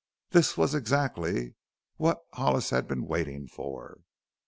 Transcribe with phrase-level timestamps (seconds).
[0.31, 1.53] This was exactly
[1.97, 3.99] what Hollis had been waiting for.